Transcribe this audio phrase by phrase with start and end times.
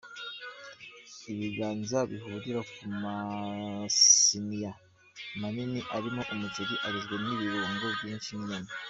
[1.31, 4.71] Ibiganza bihurira ku masiniya
[5.39, 8.69] manini arimo umuceri ugizwe n’ibirungo byinshi n’inyama.